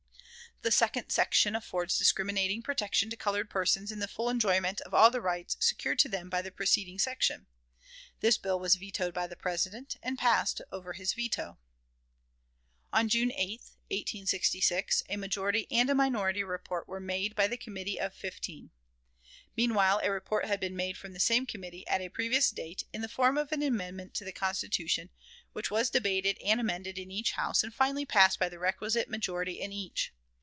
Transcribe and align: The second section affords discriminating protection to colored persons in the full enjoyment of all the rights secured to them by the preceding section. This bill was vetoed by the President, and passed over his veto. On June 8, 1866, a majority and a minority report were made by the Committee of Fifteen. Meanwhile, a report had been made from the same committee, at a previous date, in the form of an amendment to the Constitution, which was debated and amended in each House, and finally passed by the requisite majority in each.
The 0.63 0.69
second 0.71 1.09
section 1.09 1.55
affords 1.55 1.97
discriminating 1.97 2.61
protection 2.61 3.09
to 3.09 3.15
colored 3.17 3.49
persons 3.49 3.91
in 3.91 3.97
the 3.97 4.07
full 4.07 4.29
enjoyment 4.29 4.79
of 4.81 4.93
all 4.93 5.09
the 5.09 5.19
rights 5.19 5.57
secured 5.59 5.97
to 5.99 6.07
them 6.07 6.29
by 6.29 6.43
the 6.43 6.51
preceding 6.51 6.99
section. 6.99 7.47
This 8.19 8.37
bill 8.37 8.59
was 8.59 8.75
vetoed 8.75 9.11
by 9.11 9.25
the 9.25 9.35
President, 9.35 9.97
and 10.03 10.19
passed 10.19 10.61
over 10.71 10.93
his 10.93 11.13
veto. 11.13 11.57
On 12.93 13.09
June 13.09 13.31
8, 13.31 13.47
1866, 13.89 15.01
a 15.09 15.17
majority 15.17 15.65
and 15.71 15.89
a 15.89 15.95
minority 15.95 16.43
report 16.43 16.87
were 16.87 16.99
made 16.99 17.35
by 17.35 17.47
the 17.47 17.57
Committee 17.57 17.99
of 17.99 18.13
Fifteen. 18.13 18.69
Meanwhile, 19.57 20.01
a 20.03 20.11
report 20.11 20.45
had 20.45 20.59
been 20.59 20.75
made 20.75 20.95
from 20.95 21.13
the 21.13 21.19
same 21.19 21.47
committee, 21.47 21.87
at 21.87 22.01
a 22.01 22.09
previous 22.09 22.51
date, 22.51 22.83
in 22.93 23.01
the 23.01 23.09
form 23.09 23.35
of 23.35 23.51
an 23.51 23.63
amendment 23.63 24.13
to 24.13 24.25
the 24.25 24.31
Constitution, 24.31 25.09
which 25.53 25.71
was 25.71 25.89
debated 25.89 26.37
and 26.37 26.59
amended 26.61 26.99
in 26.99 27.09
each 27.09 27.31
House, 27.31 27.63
and 27.63 27.73
finally 27.73 28.05
passed 28.05 28.37
by 28.37 28.47
the 28.47 28.59
requisite 28.59 29.09
majority 29.09 29.53
in 29.59 29.71
each. 29.73 30.13